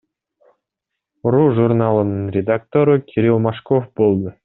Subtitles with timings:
[1.35, 4.39] ру журналынын редактору Кирилл Мошков болду.